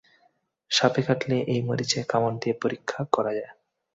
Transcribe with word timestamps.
সাপে 0.71 1.01
কাটলে 1.07 1.37
এই 1.53 1.59
মরিচে 1.67 1.99
কামড় 2.11 2.37
দিয়ে 2.41 2.55
পরীক্ষা 2.61 2.99
করা 3.15 3.31
যায়। 3.37 3.51